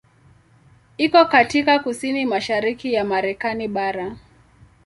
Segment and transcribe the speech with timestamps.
[0.97, 4.17] Iko katika kusini mashariki ya Marekani bara.